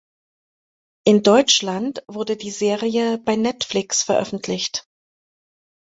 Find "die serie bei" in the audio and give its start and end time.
2.35-3.35